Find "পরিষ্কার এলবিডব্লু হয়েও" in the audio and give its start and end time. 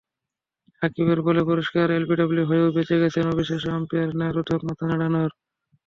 1.49-2.73